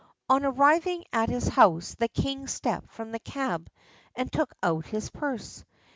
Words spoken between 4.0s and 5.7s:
and took out his purse.